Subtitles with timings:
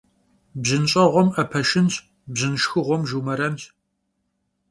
[0.61, 1.95] Bjın ş'eğuem 'epe şşınş,
[2.33, 3.63] bjın şşxığuem jjumerenş.